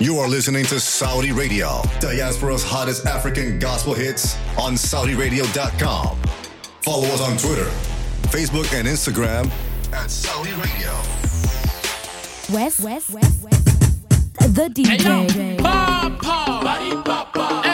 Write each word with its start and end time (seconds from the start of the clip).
You 0.00 0.16
are 0.16 0.28
listening 0.28 0.64
to 0.64 0.80
Saudi 0.80 1.30
Radio, 1.30 1.82
diaspora's 2.00 2.64
hottest 2.64 3.04
African 3.04 3.58
gospel 3.58 3.92
hits 3.92 4.34
on 4.58 4.72
SaudiRadio.com. 4.72 6.16
Follow 6.80 7.06
us 7.08 7.20
on 7.20 7.36
Twitter, 7.36 7.68
Facebook, 8.32 8.72
and 8.72 8.88
Instagram 8.88 9.50
at 9.92 10.10
Saudi 10.10 10.52
Radio. 10.52 10.90
West, 12.50 12.80
West, 12.80 13.10
West, 13.10 13.42
West, 13.44 13.64
the 14.54 14.70
DJ. 14.72 15.30
Hey, 15.30 15.56
yo. 15.56 15.62
Papa, 15.62 16.18
body 16.64 16.92
papa, 17.02 17.60
hey, 17.62 17.69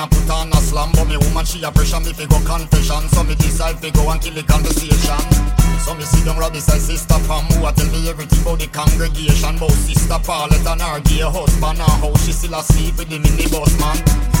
and 0.00 0.10
put 0.10 0.30
on 0.30 0.52
a 0.52 0.58
slam. 0.60 0.90
But 0.92 1.06
me 1.08 1.16
woman 1.16 1.44
she 1.44 1.62
a 1.62 1.70
pressure 1.70 2.00
me 2.00 2.12
fi 2.12 2.26
go 2.26 2.38
confession. 2.44 3.08
So 3.10 3.22
me 3.24 3.34
decide 3.34 3.78
fi 3.78 3.90
go 3.90 4.10
and 4.10 4.20
kill 4.20 4.34
the 4.34 4.42
conversation. 4.42 5.22
So 5.84 5.94
me 5.94 6.04
sit 6.04 6.24
down 6.24 6.38
right 6.38 6.52
beside 6.52 6.80
sister 6.80 7.20
Pam 7.28 7.44
Who 7.52 7.66
a 7.66 7.72
tell 7.72 7.86
me 7.92 8.08
everything 8.08 8.40
about 8.42 8.58
the 8.58 8.66
congregation. 8.68 9.56
About 9.56 9.72
sister 9.72 10.18
Paulette 10.24 10.66
and 10.66 10.80
her 10.80 11.00
gay 11.04 11.24
husband 11.24 11.78
And 11.78 11.98
how 12.00 12.14
she 12.24 12.32
still 12.32 12.54
asleep 12.54 12.96
with 12.96 13.08
the 13.08 13.18
minibus 13.18 13.74
man. 13.78 13.98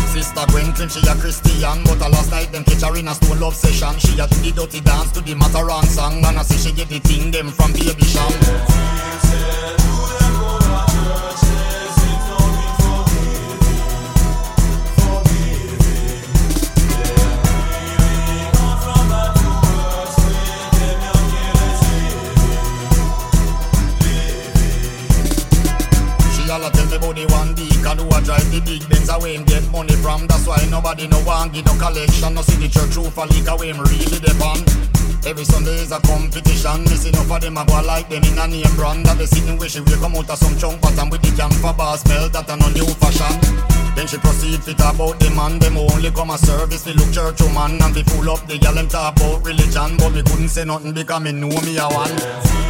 Sister 0.08 0.46
Gwen 0.48 0.72
claim 0.72 0.88
she 0.88 1.02
a 1.06 1.14
Christian 1.18 1.82
But 1.84 2.00
a 2.00 2.08
last 2.08 2.30
night 2.30 2.52
them 2.52 2.64
catch 2.64 2.82
her 2.82 2.96
in 2.96 3.08
a 3.08 3.14
stone 3.14 3.40
love 3.40 3.54
session. 3.54 3.98
She 4.00 4.18
a 4.18 4.26
do 4.26 4.40
the 4.40 4.52
dirty 4.52 4.80
dance 4.80 5.12
to 5.12 5.20
the 5.20 5.34
Mataran 5.34 5.84
song 5.84 6.24
And 6.24 6.38
I 6.38 6.42
say 6.42 6.56
she 6.56 6.74
get 6.74 6.88
the 6.88 6.98
thing 7.00 7.30
them 7.30 7.50
from 7.50 7.72
Baby 7.72 8.04
Sham 8.04 8.32
from. 30.04 30.26
That's 30.28 30.46
why 30.46 30.60
nobody 30.68 31.08
no 31.08 31.16
want 31.24 31.54
give 31.54 31.64
no 31.64 31.72
collection. 31.80 32.34
No 32.36 32.42
see 32.44 32.60
the 32.60 32.68
church 32.68 32.92
roof 33.00 33.16
a 33.16 33.24
leak 33.32 33.48
away 33.48 33.72
really 33.72 34.20
depend. 34.20 34.68
Every 35.24 35.48
Sunday 35.48 35.80
is 35.80 35.92
a 35.96 35.98
competition. 36.04 36.84
Me 36.84 36.94
see 37.00 37.08
enough 37.08 37.32
of 37.32 37.40
them 37.40 37.56
a 37.56 37.64
go 37.64 37.80
like 37.80 38.12
them 38.12 38.20
in 38.20 38.36
a 38.36 38.44
name 38.46 38.76
brand. 38.76 39.08
That 39.08 39.16
they 39.16 39.24
sitting 39.24 39.56
where 39.56 39.72
she 39.72 39.80
will 39.80 39.96
come 39.96 40.14
out 40.20 40.28
of 40.28 40.36
some 40.36 40.52
chunk 40.60 40.84
bottom 40.84 41.08
with 41.08 41.24
the 41.24 41.32
camphor 41.32 41.72
bar 41.72 41.96
smell 41.96 42.28
that 42.28 42.52
a 42.52 42.54
no 42.60 42.68
new 42.76 42.84
fashion. 43.00 43.32
Then 43.96 44.06
she 44.06 44.18
proceed 44.20 44.60
fit 44.60 44.84
about 44.84 45.16
the 45.16 45.32
man. 45.32 45.56
Them 45.58 45.80
only 45.80 46.12
come 46.12 46.30
a 46.30 46.36
service. 46.36 46.84
We 46.84 46.92
look 46.92 47.08
church 47.08 47.40
woman 47.40 47.80
and 47.80 47.94
we 47.96 48.04
full 48.04 48.28
up 48.28 48.44
the 48.44 48.60
gal 48.60 48.76
them 48.76 48.88
talk 48.92 49.16
about 49.16 49.40
religion. 49.40 49.96
But 49.96 50.12
me 50.12 50.20
couldn't 50.20 50.52
say 50.52 50.68
nothing 50.68 50.92
because 50.92 51.22
me 51.24 51.32
know 51.32 51.56
me 51.64 51.80
a 51.80 51.88
one. 51.88 52.63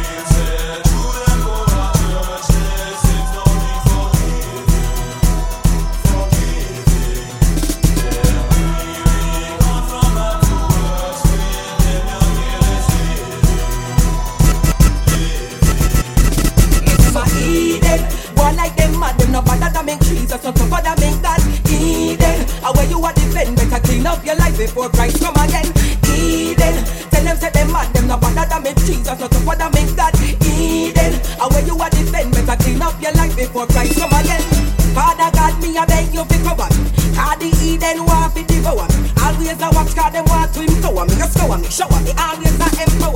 No 19.35 19.41
bother 19.41 19.67
to 19.67 19.83
make 19.83 19.99
Jesus, 19.99 20.39
not 20.39 20.55
to 20.55 20.63
bother 20.71 20.95
make 21.03 21.19
that 21.19 21.43
Eden. 21.67 22.39
And 22.63 22.71
where 22.71 22.87
you 22.87 23.03
are 23.03 23.11
defend, 23.11 23.59
better 23.59 23.83
clean 23.83 24.07
up 24.07 24.23
your 24.23 24.35
life 24.39 24.55
before 24.57 24.87
Christ 24.87 25.19
come 25.19 25.35
again. 25.43 25.67
Eden. 26.07 26.75
Tell 27.11 27.23
them 27.27 27.35
say 27.35 27.51
them 27.51 27.67
mad, 27.75 27.91
them 27.91 28.07
no 28.07 28.15
bother 28.15 28.47
to 28.47 28.57
make 28.63 28.79
Jesus, 28.87 29.11
not 29.19 29.27
to 29.27 29.39
bother 29.43 29.67
make 29.75 29.91
that 29.99 30.15
Eden. 30.23 31.19
And 31.19 31.49
where 31.51 31.65
you 31.67 31.75
are 31.75 31.91
defend, 31.91 32.31
better 32.31 32.55
clean 32.63 32.79
up 32.79 32.95
your 33.03 33.11
life 33.19 33.35
before 33.35 33.67
Christ 33.67 33.99
come 33.99 34.15
again. 34.15 34.39
Father 34.95 35.27
God, 35.35 35.59
me 35.59 35.75
I 35.75 35.83
beg 35.83 36.15
you 36.15 36.23
to 36.23 36.37
cover 36.47 36.71
me. 36.71 36.87
Cause 37.11 37.35
the 37.43 37.51
Eden 37.59 38.07
want 38.07 38.31
to 38.39 38.41
devour 38.47 38.87
me. 38.87 39.11
Always 39.19 39.59
I 39.59 39.67
watch 39.75 39.91
cause 39.91 40.13
them 40.15 40.23
want 40.31 40.47
to 40.55 40.63
empower 40.63 41.03
me. 41.03 41.15
Just 41.19 41.35
cover 41.35 41.59
me, 41.59 41.67
shower 41.67 41.99
me, 42.07 42.15
always 42.15 42.55
I 42.55 42.71
empower 42.87 43.14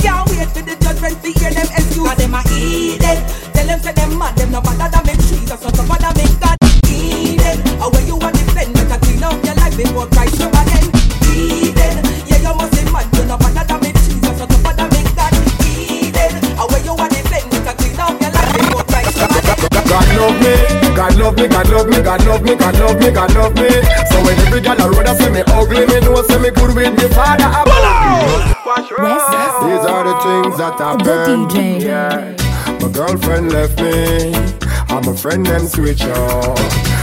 Can't 0.00 0.24
wait 0.30 0.48
for 0.50 0.62
the 0.62 0.74
judgment 0.80 1.16
to 1.22 1.28
hear 1.30 1.50
them 1.52 1.68
excuse. 1.76 2.06
Cause 2.08 2.16
them 2.16 2.34
a 2.34 2.40
eat. 2.56 3.00
Tell 3.00 3.66
them 3.66 3.80
say 3.80 3.92
them 3.92 4.18
mad. 4.18 4.36
Them 4.36 4.50
no 4.52 4.60
bother 4.60 4.88
than 4.88 5.02
make 5.06 5.20
trees. 5.20 5.48
Not 5.48 5.60
so 5.60 5.70
bother 5.86 6.12
make 6.16 6.34
God 6.40 6.56
eat 6.88 7.40
it. 7.40 7.58
Or 7.80 7.92
you 8.08 8.16
want 8.16 8.36
to 8.36 8.44
defend, 8.44 8.74
better 8.74 8.98
clean 9.04 9.22
up 9.22 9.36
your 9.44 9.54
life 9.60 9.76
before 9.76 10.06
Christ 10.08 10.40
you 10.40 10.48
again. 10.48 10.86
Eat. 11.30 11.76
Yeah, 12.28 12.40
you 12.40 12.52
must 12.56 12.72
be 12.72 12.82
mad. 12.90 13.06
You 13.14 13.24
no 13.28 13.36
bother 13.36 13.64
than 13.64 13.78
make 13.80 13.96
trees. 14.00 14.22
Not 14.22 14.36
so 14.40 14.46
bother 14.64 14.88
make 14.94 15.10
God 15.14 15.32
eat 15.68 16.16
it. 16.16 16.32
Or 16.56 16.68
you 16.80 16.94
want 16.96 17.12
to 17.12 17.20
defend, 17.20 17.50
better 17.52 17.74
clean 17.76 18.00
up 18.00 18.16
your 18.20 18.32
life 18.32 18.52
before 18.56 18.84
Christ 18.88 19.16
you 19.16 19.28
again. 19.28 19.60
God 19.90 20.08
love 20.16 20.36
me. 20.40 20.54
God 20.96 21.14
love 21.18 21.36
me. 21.36 21.46
God 21.48 21.68
love 21.68 21.86
me. 21.88 21.98
God 22.00 22.24
love 22.24 22.42
me. 22.42 22.54
God 22.56 22.74
love 22.78 22.96
me. 23.00 23.10
God 23.10 23.34
love 23.34 23.54
me. 23.54 23.59
My 32.80 32.88
girlfriend 32.88 33.52
left 33.52 33.80
me. 33.80 34.32
And 34.92 35.06
my 35.06 35.14
friend 35.14 35.46
them 35.46 35.66
switch 35.68 36.02
off. 36.02 36.58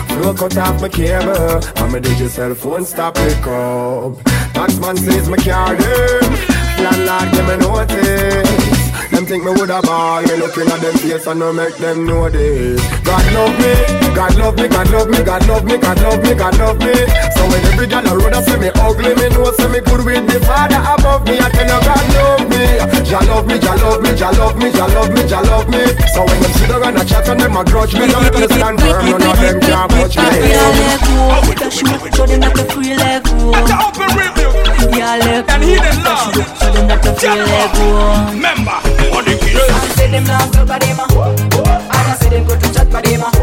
Flow 0.09 0.33
cut 0.33 0.57
off 0.57 0.81
my 0.81 0.89
cable. 0.89 1.61
And 1.77 1.91
my 1.91 1.99
digital 1.99 2.55
phone 2.55 2.85
stop 2.85 3.15
pick 3.15 3.47
up. 3.47 4.13
Taxman 4.53 4.97
says 4.97 5.29
my 5.29 5.37
car 5.37 5.75
them. 5.75 6.57
Landlord 6.83 7.31
give 7.33 7.47
me 7.47 7.55
notice. 7.57 9.11
Them 9.11 9.25
think 9.25 9.43
me 9.43 9.51
woulda 9.51 9.81
ball. 9.81 10.21
Me 10.21 10.35
looking 10.37 10.67
at 10.67 10.79
them 10.81 10.97
face 10.97 11.27
and 11.27 11.39
no 11.39 11.53
make 11.53 11.75
them 11.77 12.05
know 12.05 12.29
this. 12.29 12.81
God 13.03 13.33
love 13.33 13.57
me, 13.59 14.06
God 14.17 14.33
love 14.33 14.57
me, 14.57 14.67
God 14.67 14.89
love 14.89 15.09
me, 15.09 15.21
God 15.21 15.45
love 15.45 15.63
me, 15.63 15.77
God 15.77 16.01
love 16.01 16.23
me, 16.25 16.33
God 16.33 16.57
love 16.57 16.79
me. 16.81 16.89
So 17.37 17.45
when 17.53 17.61
every 17.69 17.85
girl 17.85 18.01
around 18.01 18.33
us 18.33 18.49
say 18.49 18.57
me 18.57 18.73
ugly, 18.73 19.13
me 19.13 19.29
know 19.29 19.45
say 19.53 19.69
me 19.69 19.77
good 19.77 20.01
with 20.01 20.25
the 20.25 20.41
Father 20.41 20.81
above 20.81 21.21
me. 21.29 21.37
I 21.37 21.45
tell 21.53 21.69
you 21.69 21.77
God 21.85 22.01
love 22.17 22.49
me, 22.49 22.65
Jah 23.05 23.21
love 23.29 23.45
me, 23.45 23.61
Jah 23.61 23.77
love 23.77 24.01
me, 24.01 24.17
Jah 24.17 24.33
love 24.33 24.57
me, 24.57 24.73
Jah 24.73 24.89
love 24.89 25.13
me, 25.13 25.21
Jah 25.29 25.45
love 25.45 25.69
me. 25.69 25.85
So 26.17 26.25
when 26.25 26.41
them 26.41 26.51
sit 26.57 26.73
around 26.73 26.97
and 26.97 27.05
chat 27.07 27.29
and 27.29 27.39
them 27.39 27.57
a 27.57 27.63
grudge 27.63 27.93
me, 27.93 28.09
them 28.09 28.25
better 28.25 28.49
stand 28.49 28.81
firm. 28.81 29.05
None 29.05 29.21
of 29.21 29.37
them 29.37 29.61
can 29.61 29.85
touch 29.85 30.17
me. 30.17 30.49
Yeah, 30.49 30.65
let 30.65 30.97
go. 31.05 31.53
Dash 31.53 31.77
you, 31.77 31.93
show 32.17 32.25
them 32.25 32.41
that 32.41 32.57
you 32.57 32.65
free, 32.73 32.97
let 32.97 33.21
go. 33.21 33.53
Open 33.53 34.09
review. 34.17 34.49
Yeah, 34.97 35.21
let 35.21 35.45
go. 35.45 35.53
And 35.53 35.61
he 35.61 35.77
them 35.77 36.01
love. 36.01 36.33
show 36.33 36.73
them 36.73 36.89
that 36.89 37.05
you 37.05 37.13
free, 37.21 37.37
let 37.37 37.69
go. 37.69 38.33
Member 38.33 38.81
on 39.13 39.21
the 39.29 39.37
key. 39.37 39.61
I 39.61 39.93
say 39.93 40.09
them 40.09 40.25
love 40.25 40.49
go 40.57 40.65
for 40.65 40.79
them, 40.81 41.05
uh. 41.05 41.85
I 41.93 42.17
say 42.17 42.33
them 42.33 42.49
go 42.49 42.57
to 42.57 42.67
chat 42.73 42.89
for 42.89 43.01
them. 43.05 43.36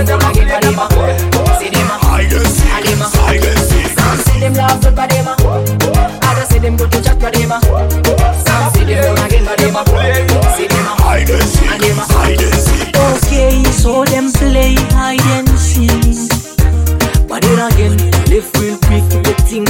Them 0.00 0.18
uh. 0.18 0.88
See 1.58 1.68
them. 1.68 1.90
I 1.90 2.24
see. 2.26 2.68
I 2.68 4.16
see. 4.16 4.40
Okay, 12.96 13.64
so 13.72 14.04
them 14.04 14.32
play 14.32 14.74
hide 14.96 15.20
and 15.36 15.48
seek. 15.58 16.30
But 17.28 17.44
again, 17.44 17.96
the 18.28 19.34
thing 19.46 19.64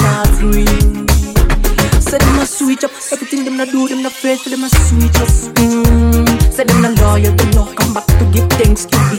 them 2.18 2.38
a 2.38 2.46
switch 2.46 2.84
up, 2.84 2.92
everything 3.12 3.44
them 3.44 3.56
do, 3.66 3.88
them 3.88 4.02
them 4.02 4.64
a 4.64 4.68
switch 4.68 5.16
up. 5.16 5.28
Mm. 5.58 6.40
Them 6.60 6.82
not 6.82 7.00
loyal, 7.00 7.34
them 7.34 7.50
not 7.52 7.74
come 7.74 7.94
back 7.94 8.04
to 8.06 8.24
give 8.32 8.48
thanks 8.50 8.84
to 8.84 9.09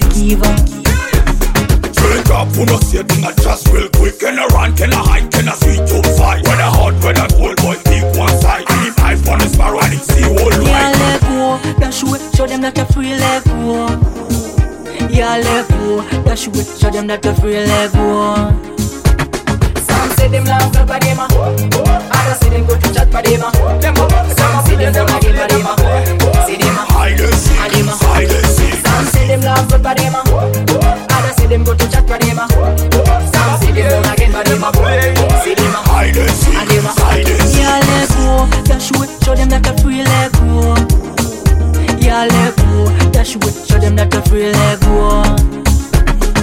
no 3.02 3.08
say 3.08 3.22
thing 3.22 3.44
just 3.44 3.68
real 3.70 3.90
quick. 3.90 4.20
Can 4.20 4.38
a 4.38 4.48
run, 4.48 4.76
can 4.76 4.92
a 4.92 4.96
hide, 4.96 5.32
can 5.32 5.48
a 5.48 5.56
sweet 5.56 5.78
to 5.88 6.02
fight. 6.18 6.46
When 6.48 6.60
a 6.60 6.70
hot, 6.70 6.94
when 7.04 7.18
a 7.18 7.28
cold 7.30 7.58
boy 7.58 7.76
pick 7.86 8.04
one 8.18 8.30
side. 8.42 8.66
And 8.70 8.88
if 8.88 9.00
I 9.00 9.14
on 9.32 9.40
the 9.40 9.50
sparrow 9.50 9.80
and 9.80 9.94
it 9.94 10.02
see 10.02 10.26
all 10.26 10.52
Yeah, 10.64 10.92
let 10.92 11.22
go, 11.22 11.80
dash 11.80 12.04
away, 12.04 12.20
show 12.36 12.48
them 12.48 12.62
that 12.62 12.78
you're 12.78 12.86
free, 12.88 13.16
let 13.16 13.44
go. 13.46 13.88
Yeah, 15.10 15.38
let 15.38 15.68
go, 15.70 16.02
dash 16.24 16.48
away, 16.48 16.64
show 16.64 16.90
them 16.90 17.08
that 17.08 17.24
you're 17.26 17.36
free, 17.36 17.58
let 17.66 17.92
go. 17.94 18.36
Some 19.82 20.10
say 20.18 20.28
them 20.28 20.46
love 20.46 20.74
God 20.74 20.88
for 20.88 21.00
them, 21.00 21.20
others 21.20 22.38
say 22.40 22.50
them 22.50 22.66
go 22.68 22.76
to 22.78 22.94
chat 22.94 23.08
for 23.12 23.22
them. 23.22 23.42
Some 24.36 24.66
say 24.66 24.76
them 24.76 24.94
don't 24.94 25.22
give 25.22 25.36
a 25.36 25.48
them, 25.48 25.66
see 26.46 26.58
them. 26.58 26.76
I 26.92 27.16
see. 27.18 27.58
And 27.58 27.72
them, 27.74 27.90
uh. 27.90 27.98
I 28.14 28.26
can. 28.26 28.46
Some 28.82 29.06
say 29.12 29.28
them 29.28 29.42
love 29.42 29.70
God 29.70 29.82
for 29.82 29.96
them, 29.96 30.31
show 39.32 39.38
them 39.38 39.50
that 39.50 39.66
you're 39.66 39.78
free, 39.80 40.04
let 40.04 40.32
go. 40.34 40.76
Yeah, 42.04 42.28
let 42.28 42.56
go, 42.58 43.12
dash 43.12 43.36
away, 43.36 43.54
show 43.64 43.80
them 43.80 43.96
that 43.96 44.12
you're 44.12 44.24
free, 44.28 44.52
let 44.52 44.80
go. 44.84 45.24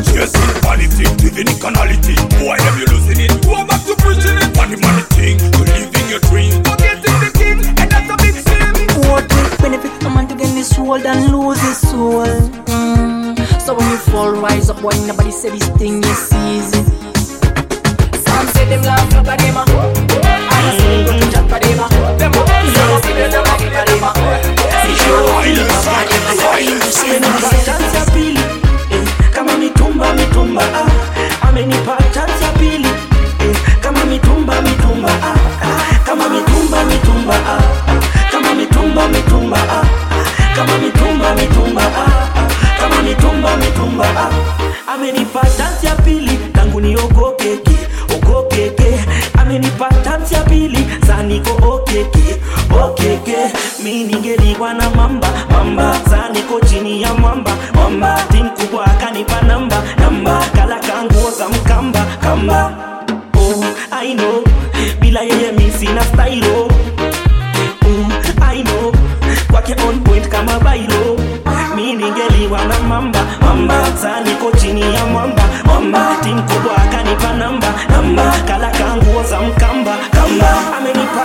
Chasing 0.08 0.56
vanity, 0.64 1.04
living 1.20 1.52
in 1.52 1.58
carnality. 1.60 2.16
Boy, 2.40 2.56
have 2.56 2.76
you 2.80 2.86
losing 2.88 3.20
it? 3.20 3.32
Go 3.44 3.60
back 3.68 3.84
to 3.84 3.94
preaching 4.00 4.40
it. 4.40 4.48
Money, 4.56 4.80
money 4.80 5.04
thing, 5.12 5.36
you 5.36 5.64
living 5.68 6.08
your 6.08 6.22
dream. 6.32 6.64
Forgetting 6.64 7.18
the 7.20 7.30
king, 7.36 7.60
and 7.76 7.88
that's 7.92 8.08
a 8.08 8.16
big 8.24 8.36
sin. 8.40 8.72
What 9.04 9.28
will 9.28 9.50
benefit 9.60 9.92
a 10.04 10.08
man 10.08 10.24
to 10.28 10.34
gain 10.34 10.56
his 10.56 10.72
soul 10.72 10.96
and 10.96 11.20
lose 11.28 11.60
his 11.60 11.76
soul? 11.92 12.24
Mm. 12.72 13.36
So 13.60 13.76
when 13.76 13.84
you 13.90 14.00
fall, 14.08 14.32
rise 14.32 14.70
up. 14.70 14.80
Why 14.80 14.96
nobody 15.04 15.30
say 15.30 15.50
this 15.50 15.68
thing 15.76 16.00
is 16.00 16.32
easy? 16.32 16.80
Some 18.24 18.46
say 18.56 18.64
them 18.72 18.80
love 18.80 19.12
for 19.12 19.36
them, 19.36 19.56
uh. 19.60 20.27
Them 22.68 23.67
ningeliwa 54.08 54.74
na 54.74 54.90
mamba. 54.90 55.28
Mamba 55.52 56.00
zaniko 56.10 56.60
chini 56.60 57.02
ya 57.02 57.14
mwamba. 57.14 57.50
Mwamba 57.74 58.18
ti 58.32 58.42
mkubwa 58.42 58.84
akanipa 58.86 59.42
namba. 59.42 59.82
Namba 60.00 60.44
kala 60.56 60.76
kanguo 60.80 61.30
za 61.30 61.48
mkamba. 61.48 62.06
Kamba 62.22 62.72
oh, 63.36 63.64
I 63.92 64.14
know. 64.14 64.44
Bila 65.00 65.20
yeye 65.20 65.52
mi 65.52 65.70
sina 65.70 66.02
style. 66.04 66.44
Oh. 66.44 66.68
I 68.42 68.62
know. 68.62 68.92
Kwake 69.50 69.74
on 69.88 70.00
point 70.04 70.28
kama 70.28 70.58
bailo. 70.60 71.16
Mi 71.76 71.92
ningeliwa 71.92 72.64
na 72.64 72.78
mamba. 72.80 73.20
Mamba 73.40 73.90
zaniko 74.02 74.50
chini 74.56 74.80
ya 74.94 75.06
mwamba. 75.06 75.42
Mwamba 75.64 76.16
tim 76.22 76.42
kubwa 76.42 76.76
akanipa 76.76 77.32
namba. 77.32 77.68
Namba 77.90 78.34
kala 78.46 78.70
kanguo 78.70 79.22
za 79.22 79.40
mkamba. 79.40 79.96
Kamba 80.10 80.48
amenipa 80.78 81.22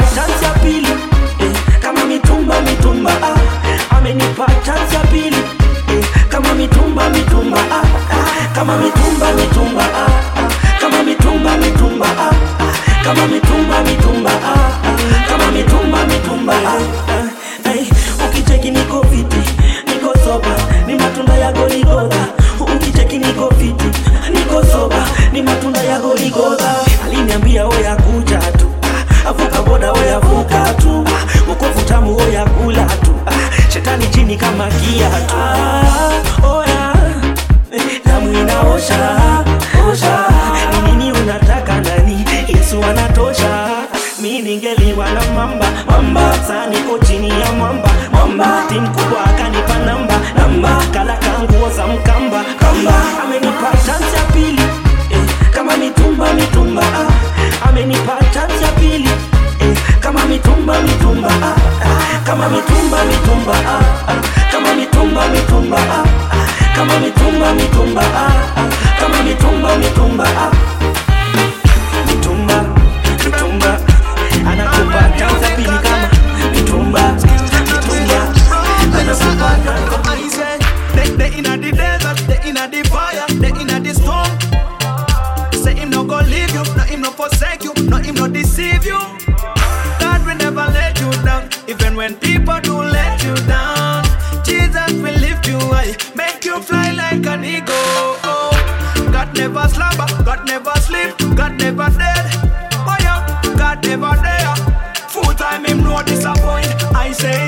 chini 34.34 34.38
kama 34.38 34.68
kiatu 34.68 35.36
ah, 35.38 36.48
oya 36.48 36.94
damu 38.06 38.34
inaosha 38.34 39.20
osha 39.92 40.25
ni 40.86 40.92
nini 40.92 41.12
unataka 41.12 41.82
nani 41.82 42.25
yesu 42.48 42.84
anatosha. 42.84 43.68
Mi 44.22 44.42
ningeliwa 44.42 45.10
na 45.10 45.22
mamba 45.36 45.68
mamba 45.88 46.34
saa 46.48 46.66
niko 46.68 46.98
chini 47.06 47.30
ya 47.30 47.52
mwamba 47.52 47.90
mwamba. 48.12 48.63
Ti 48.70 48.80
mkubwa 48.80 49.25
akanipa 49.25 49.78
namba 49.86 50.13
namba. 50.38 50.84
Kala 50.94 51.18
kanguo 51.18 51.70
za 51.70 51.88
mkamba 51.88 52.44
kamba. 52.60 52.94
Amenipa 53.24 53.72
chance 53.86 54.16
ya 54.18 54.24
pili. 54.34 54.62
Eh, 55.12 55.20
kama 55.52 55.78
mitumba 55.78 56.34
mitumba. 56.34 56.82
Ah, 56.84 57.70
amenipa 57.70 58.18
chance 58.34 58.63
ya 58.66 58.72
pili 58.72 59.10
kama 60.04 60.26
mitumba 60.26 60.82
mitumba 60.82 61.30
ah, 61.30 61.56
ah. 61.84 62.20
kama 62.26 62.50
mitumba 62.50 63.06
mitumba 63.06 63.54
ah, 63.54 63.80
ah. 64.08 64.20
kama 64.52 64.76
mitumba 64.76 65.28
mitumba 65.32 65.78
ah, 65.78 66.04
ah. 66.32 66.48
kama 66.76 67.00
mitumba 67.00 67.54
mitumba 67.54 68.02
ah, 68.02 68.28
ah. 68.60 68.70
kama 69.00 69.24
mitumba 69.24 69.78
mitumba 69.78 70.26
ah. 70.26 70.52
mitumba 72.08 72.74
forsake 87.30 87.64
you. 87.64 87.73
Even 91.74 91.96
when 91.96 92.15
people 92.18 92.60
do 92.62 92.77
let 92.77 93.24
you 93.24 93.34
down, 93.48 94.03
Jesus 94.46 94.92
will 95.01 95.18
lift 95.25 95.48
you 95.48 95.58
high, 95.58 95.96
make 96.13 96.46
you 96.46 96.62
fly 96.62 96.92
like 96.92 97.25
an 97.25 97.44
eagle. 97.44 98.13
Oh, 98.24 98.51
God 99.12 99.36
never 99.36 99.68
slumber, 99.70 100.06
God 100.24 100.46
never 100.46 100.75
sleep, 100.86 101.18
God 101.36 101.53
never 101.58 101.89
dead. 101.98 102.25
Oh 102.86 102.96
yeah, 103.00 103.25
God 103.58 103.84
never 103.88 104.13
there. 104.22 104.56
Full 105.10 105.34
time 105.34 105.65
him 105.65 105.84
no 105.84 106.03
disappoint, 106.03 106.70
I 106.94 107.12
say. 107.12 107.48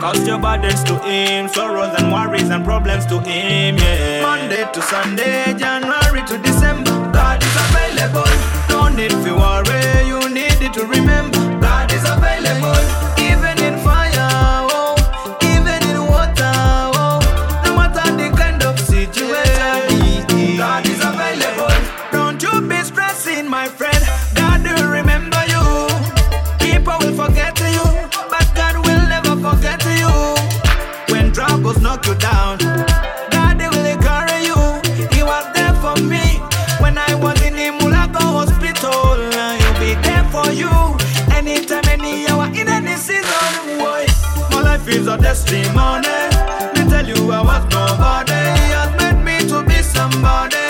Cause 0.00 0.26
your 0.26 0.38
burdens 0.38 0.84
to 0.84 0.98
him, 0.98 1.48
sorrows 1.48 1.94
and 1.98 2.12
worries 2.12 2.50
and 2.50 2.62
problems 2.62 3.06
to 3.06 3.20
him, 3.20 3.76
yeah. 3.78 4.20
Monday 4.20 4.70
to 4.70 4.82
Sunday, 4.82 5.54
January 5.56 6.22
to 6.26 6.36
December, 6.36 6.92
God 7.10 7.42
is 7.42 7.56
available. 7.70 8.30
Don't 8.68 8.96
need 8.96 9.12
to 9.24 9.32
worry, 9.34 10.06
you 10.06 10.28
need 10.28 10.60
it 10.60 10.74
to 10.74 10.84
remember. 10.84 11.55
Life 44.86 44.96
is 44.96 45.06
a 45.06 45.16
testimony. 45.18 46.08
Me 46.74 46.90
tell 46.90 47.06
you 47.06 47.30
I 47.32 47.42
was 47.42 47.64
nobody. 47.70 48.32
He 48.60 48.72
has 48.72 48.90
made 48.98 49.22
me 49.24 49.48
to 49.48 49.62
be 49.62 49.82
somebody. 49.82 50.65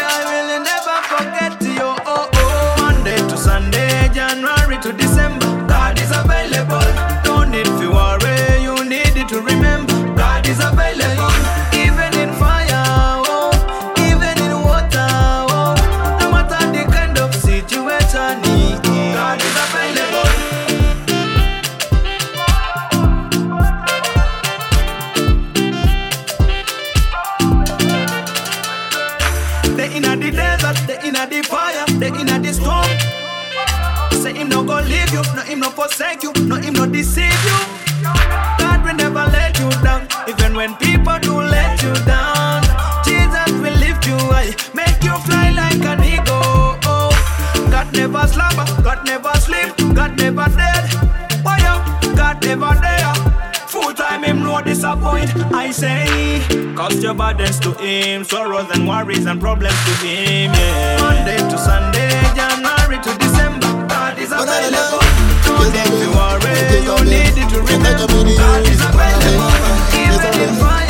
The 31.29 31.43
fire, 31.43 31.85
they 31.99 32.09
inna 32.09 32.39
the 32.39 32.53
storm. 32.53 32.87
Say 34.23 34.35
him 34.35 34.49
no 34.49 34.63
go 34.65 34.81
leave 34.81 35.13
you, 35.13 35.23
no 35.35 35.43
him 35.43 35.61
no 35.61 35.71
forsake 35.71 36.23
you, 36.23 36.33
no 36.45 36.57
him 36.57 36.75
no 36.75 36.87
deceive 36.87 37.41
you. 37.45 37.59
God 38.59 38.85
will 38.85 38.95
never 38.95 39.25
let 39.31 39.59
you 39.59 39.71
down, 39.83 40.07
even 40.29 40.55
when 40.55 40.75
people 40.77 41.19
do 41.21 41.41
let 41.41 41.83
you 41.83 41.95
down. 42.05 42.63
Jesus 43.05 43.51
will 43.61 43.77
lift 43.79 44.07
you 44.07 44.19
high, 44.33 44.55
make 44.75 45.03
you 45.03 45.17
fly 45.27 45.51
like 45.51 45.85
an 45.85 46.03
eagle. 46.05 46.79
God 47.71 47.93
never 47.93 48.27
slumber, 48.27 48.67
God 48.83 49.05
never 49.07 49.33
sleep, 49.39 49.75
God 49.95 50.17
never 50.19 50.47
dead. 50.57 50.85
Yeah, 51.59 52.13
God 52.15 52.45
never 52.45 52.75
there. 52.81 52.96
Disappoint. 54.67 55.31
I 55.55 55.71
say, 55.71 56.43
cause 56.75 57.03
your 57.03 57.15
burdens 57.15 57.59
to 57.61 57.73
him, 57.75 58.25
sorrows 58.25 58.67
and 58.75 58.87
worries 58.87 59.27
and 59.27 59.41
problems 59.41 59.75
to 59.87 59.93
him. 60.07 60.53
Yeah. 60.53 61.01
Monday 61.01 61.39
to 61.39 61.57
Sunday, 61.59 62.11
January 62.35 62.99
to 63.03 63.13
December, 63.19 63.71
God 63.89 64.19
is 64.19 64.33
available. 64.33 65.01
Don't 65.47 65.73
need 65.73 65.93
to 66.03 66.09
worry, 66.19 66.55
you 66.85 66.97
need 67.07 67.37
it 67.39 67.49
to 67.51 67.59
remember. 67.63 68.07
God 68.37 68.67
is 68.69 68.81
available. 68.83 69.55
Even 69.95 70.35
in 70.43 70.55
fire. 70.61 70.87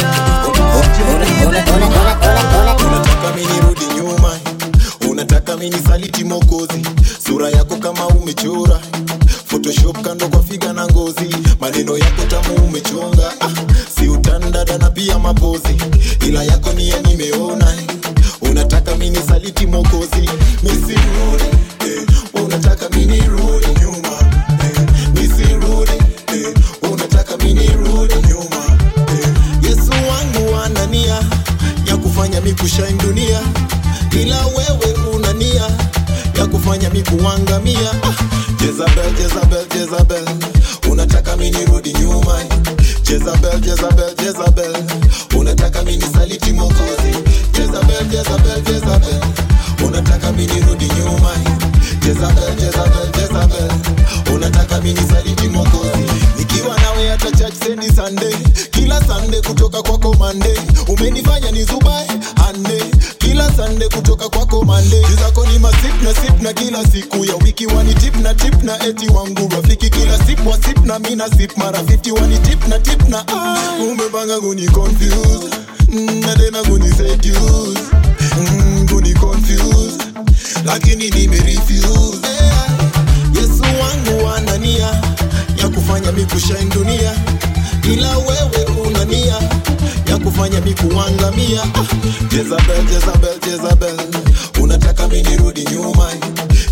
unataka 2.86 3.32
mini 3.36 3.60
rudi 3.60 3.86
nyuma 3.96 4.38
unataka 5.10 5.56
mini 5.56 5.76
saliti 5.88 6.24
mokozi 6.24 6.82
sura 7.26 7.48
yako 7.50 7.76
kama 7.76 8.06
umechora 8.06 8.80
photoshop 9.66 10.02
kando 10.02 10.28
kwa 10.28 10.42
figa 10.42 10.72
na 10.72 10.86
ngozi. 10.86 11.36
Maneno 11.60 11.98
yako 11.98 12.22
tamu 12.28 12.54
umechonga. 12.54 13.32
Ah, 13.40 13.50
si 13.98 14.08
utandada 14.08 14.78
na 14.78 14.90
pia 14.90 15.18
mapozi. 15.18 15.76
Ila 16.28 16.42
yako 16.44 16.72
nia 16.72 17.00
nimeona. 17.00 17.72
Unataka 18.42 18.94
mini 18.96 19.18
saliti 19.28 19.66
mokozi. 19.66 20.30
Misirudi 20.62 21.44
eh, 21.86 22.06
unataka 22.44 22.88
mini 22.88 23.20
rudi 23.20 23.66
nyuma 23.80 24.18
eh, 24.64 24.80
misirudi 25.14 25.92
eh, 26.26 26.54
eh, 29.08 29.28
yesu 29.62 29.90
wangu 29.90 30.56
anania 30.64 31.20
ya 31.86 31.96
kufanya 31.96 32.40
mikushain 32.40 32.98
dunia. 32.98 33.40
Ila 34.22 34.46
wewe 34.46 34.92
una 35.14 35.32
nia 35.32 35.62
ya 36.66 36.72
kufanya 36.72 36.90
mikuangamia 36.90 37.90
ah, 38.02 38.14
Jezabel, 38.60 39.12
Jezabel, 39.16 39.66
Jezabel 39.68 40.24
unataka 40.90 41.36
mini 41.36 41.64
rudi 41.64 41.92
nyuma? 41.92 42.38
Jezabel, 43.02 43.60
Jezabel, 43.60 44.14
Jezabel 44.16 44.76
unataka 45.38 45.82
mini 45.82 46.02
saliti 46.14 46.52
mokozi 46.52 47.12
Jezabel, 47.52 48.06
Jezabel, 48.10 48.62
Jezabel 48.62 49.20
unataka 49.86 50.32
mini 50.32 50.60
rudi 50.60 50.84
nyuma? 50.98 51.30
Jezabel, 52.04 52.54
Jezabel, 52.56 53.10
Jezabel 53.20 53.70
unataka 54.34 54.80
mini 54.80 55.00
saliti 55.10 55.48
mokozi 55.48 56.04
nikiwa 56.38 56.76
nawe 56.80 57.08
hata 57.08 57.30
church 57.30 57.54
sendi 57.66 57.86
Sunday 57.86 58.34
kila 58.70 59.00
Sunday 59.06 59.40
kutoka 59.42 59.82
kwako 59.82 60.12
Monday. 60.18 60.56
Umenifanya 60.88 61.50
ni 61.50 61.64
zubae 61.64 62.06
ande 62.48 62.82
kila 63.18 63.52
Sunday 63.56 63.88
kutoka 63.88 64.28
kwako 64.28 64.64
Monday. 64.64 65.02
zako 65.22 65.35
ni 65.52 65.58
masip 65.58 66.02
na 66.02 66.14
sip 66.14 66.42
na 66.42 66.52
kila 66.52 66.84
siku 66.86 67.24
ya 67.24 67.34
wiki 67.36 67.66
wani 67.66 67.94
tip 67.94 68.16
na 68.16 68.34
tip 68.34 68.62
na 68.62 68.84
eti 68.86 69.08
wangu 69.08 69.48
rafiki. 69.56 69.90
Kila 69.90 70.18
sip 70.26 70.46
wa 70.46 70.56
sip 70.56 70.84
na 70.84 70.98
mina 70.98 71.28
sip 71.28 71.56
mara 71.56 71.78
50 71.80 72.12
wani 72.20 72.38
tip 72.38 72.68
na 72.68 72.78
tip 72.78 73.08
na 73.08 73.24
ah, 73.28 73.82
umepanga 73.90 74.40
kuni 74.40 74.66
confuse 74.68 75.48
mm, 75.88 76.20
na 76.20 76.36
tena 76.36 76.62
kuni 76.62 76.88
seduce 76.88 77.80
mm, 78.40 78.86
kuni 78.88 79.14
confuse 79.14 79.98
lakini 80.64 81.10
nime 81.10 81.36
refuse 81.36 82.18
yeah. 82.22 82.70
Yesu 83.34 83.62
wangu 83.62 84.28
ana 84.28 84.56
ya 85.56 85.68
kufanya 85.68 86.12
mikushain 86.12 86.68
dunia 86.68 87.12
ila 87.92 88.18
wewe 88.18 88.64
una 88.88 89.04
ya 90.08 90.18
kufanya 90.18 90.60
mikuangamia 90.60 91.62
ah, 91.62 91.84
Jezabel, 92.30 92.84
Jezabel, 92.86 93.38
Jezabel 93.44 93.96
unataka 94.62 95.08
mini 95.08 95.36
rudi 95.36 95.64
nyuma? 95.64 96.08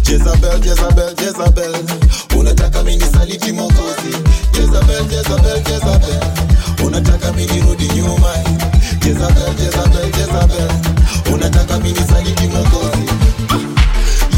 Jezabel, 0.02 0.60
Jezabel, 0.60 1.14
Jezabel 1.14 1.74
unataka 2.38 2.82
mini 2.82 3.04
saliti 3.12 3.52
mokozi 3.52 4.10
Jezabel, 4.52 5.04
Jezabel, 5.08 5.62
Jezabel 5.62 6.20
unataka 6.86 7.32
mini 7.32 7.60
rudi 7.60 7.88
nyuma? 7.88 8.34
Jezabel, 9.00 9.54
Jezabel, 9.58 10.10
Jezabel 10.12 10.70
unataka 11.34 11.78
mini 11.78 12.00
saliti 12.08 12.46
mokozi 12.46 13.04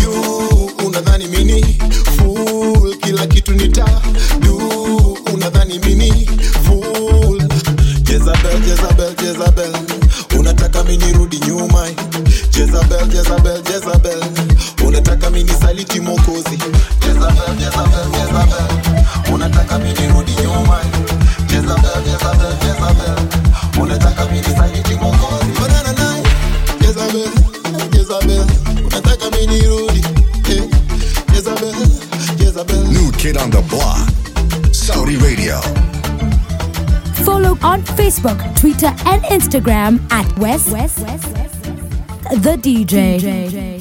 you 0.02 0.70
unadhani 0.86 1.26
mini 1.26 1.78
fool 2.16 2.96
kila 2.96 3.26
kitu 3.26 3.52
nita 3.52 3.86
Jezabel, 12.86 13.08
Jezabel, 13.12 13.62
Jezabel. 13.62 14.20
Unataka 14.86 15.30
mini 15.30 15.52
saliti 15.60 16.00
mokozi 16.00 16.58
Jezabel, 17.02 17.56
Jezabel, 17.58 18.10
Jezabel. 18.12 19.34
Unataka 19.34 19.78
mini 19.78 20.08
rudi 20.08 20.32
nyuma. 20.42 20.78
Jezabel, 21.48 22.02
Jezabel, 22.04 22.56
Jezabel. 22.62 23.82
Unataka 23.82 24.24
mini 24.26 24.56
saliti 24.56 24.94
mokozi 24.94 25.52
Banana 25.60 25.92
naye 25.92 26.22
Jezabel, 26.80 27.30
Jezabel. 27.92 28.46
Unataka 28.86 29.30
mini 29.30 29.60
rudi. 29.66 30.04
Eh. 30.50 30.62
Jezabel, 31.34 31.74
Jezabel. 32.38 32.84
New 32.92 33.10
kid 33.12 33.36
on 33.36 33.50
the 33.50 33.62
block. 33.62 33.98
Saudi 34.72 35.16
Radio. 35.16 35.60
Follow 37.24 37.58
on 37.62 37.82
Facebook, 37.82 38.38
Twitter, 38.60 38.92
and 39.06 39.20
Instagram 39.24 39.98
at 40.12 40.26
West, 40.38 40.70
West, 40.70 41.00
West, 41.00 41.25
the 42.30 42.56
DJ. 42.56 43.75